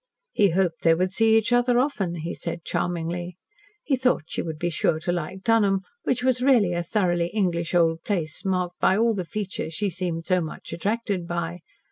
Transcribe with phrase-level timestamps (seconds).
[0.31, 3.37] He hoped they would see each other often, he said charmingly.
[3.83, 7.75] He thought she would be sure to like Dunholm, which was really a thoroughly English
[7.75, 11.59] old place, marked by all the features she seemed so much attracted by.